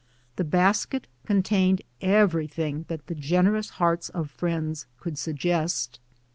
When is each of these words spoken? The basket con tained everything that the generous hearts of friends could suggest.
The 0.37 0.43
basket 0.43 1.05
con 1.27 1.43
tained 1.43 1.81
everything 2.01 2.85
that 2.87 3.05
the 3.05 3.13
generous 3.13 3.69
hearts 3.69 4.09
of 4.09 4.31
friends 4.31 4.87
could 4.99 5.15
suggest. 5.15 5.99